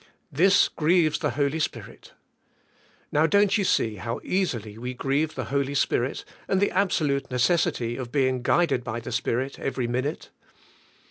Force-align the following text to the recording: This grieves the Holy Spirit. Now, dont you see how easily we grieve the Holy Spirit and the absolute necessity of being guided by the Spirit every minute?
This 0.31 0.67
grieves 0.67 1.19
the 1.19 1.29
Holy 1.37 1.59
Spirit. 1.59 2.13
Now, 3.11 3.27
dont 3.27 3.55
you 3.55 3.63
see 3.63 3.97
how 3.97 4.19
easily 4.23 4.75
we 4.79 4.95
grieve 4.95 5.35
the 5.35 5.43
Holy 5.53 5.75
Spirit 5.75 6.25
and 6.47 6.59
the 6.59 6.71
absolute 6.71 7.29
necessity 7.29 7.97
of 7.97 8.11
being 8.11 8.41
guided 8.41 8.83
by 8.83 8.99
the 8.99 9.11
Spirit 9.11 9.59
every 9.59 9.87
minute? 9.87 10.31